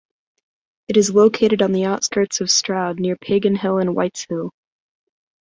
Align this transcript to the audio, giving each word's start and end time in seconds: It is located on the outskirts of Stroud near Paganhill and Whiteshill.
It 0.87 0.97
is 0.97 1.13
located 1.13 1.61
on 1.61 1.73
the 1.73 1.85
outskirts 1.85 2.41
of 2.41 2.49
Stroud 2.49 2.99
near 2.99 3.15
Paganhill 3.15 3.79
and 3.79 3.95
Whiteshill. 3.95 4.49